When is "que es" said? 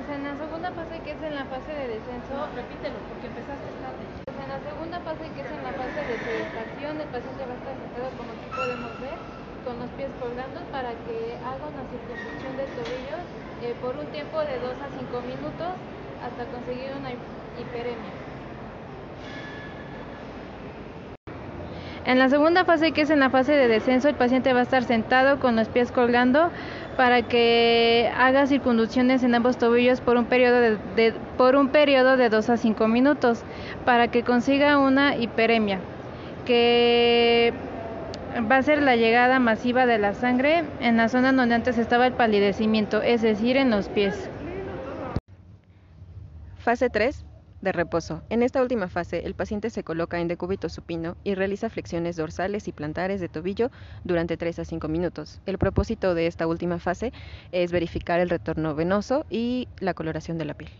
1.04-1.22, 5.36-5.50, 22.92-23.10